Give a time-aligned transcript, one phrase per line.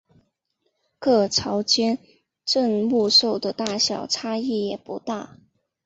[0.97, 1.99] 各朝间
[2.43, 5.37] 镇墓兽的大小差异也不大。